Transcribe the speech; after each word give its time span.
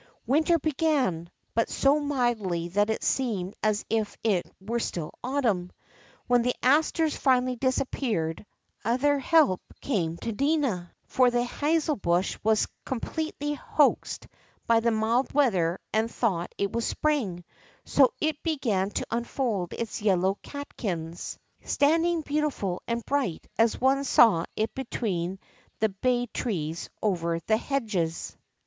Winter 0.25 0.57
began; 0.57 1.29
but 1.53 1.69
so 1.69 1.99
mildly 1.99 2.69
that 2.69 2.89
it 2.89 3.03
seemed 3.03 3.53
as 3.61 3.85
if 3.87 4.17
it 4.23 4.51
were 4.59 4.79
still 4.79 5.11
autumn. 5.23 5.71
When 6.25 6.41
the 6.41 6.55
asters 6.63 7.15
finally 7.15 7.55
disap 7.55 7.91
peared, 7.91 8.43
other 8.83 9.19
help 9.19 9.61
came 9.79 10.17
to 10.17 10.31
Nina; 10.31 10.91
for 11.05 11.29
the 11.29 11.43
hazelbush 11.43 12.39
was 12.43 12.65
completely 12.83 13.53
hoaxed 13.53 14.25
by 14.65 14.79
the 14.79 14.89
mild 14.89 15.35
weather 15.35 15.77
and 15.93 16.09
thought 16.09 16.51
it 16.57 16.73
was 16.73 16.87
spring; 16.87 17.43
so 17.85 18.11
it 18.19 18.41
began 18.41 18.89
to 18.89 19.05
unfold 19.11 19.71
its 19.71 20.01
yellow 20.01 20.39
cat 20.41 20.75
kins, 20.77 21.37
standing 21.63 22.21
beautiful 22.21 22.81
and 22.87 23.05
bright 23.05 23.45
as 23.59 23.79
one 23.79 24.03
saw 24.03 24.45
it 24.55 24.73
between 24.73 25.37
the 25.77 25.89
baiw 25.89 26.25
trees 26.33 26.89
over 27.03 27.39
the 27.41 27.57
hedges. 27.57 28.35